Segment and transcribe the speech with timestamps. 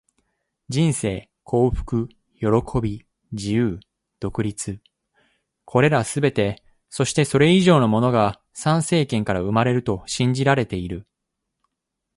[0.69, 2.47] 人生、幸福、喜
[2.81, 3.79] び、自由、
[4.19, 4.79] 独立――
[5.65, 11.05] これらすべて、そしてそれ以上のものが参政権から生まれると信じられている。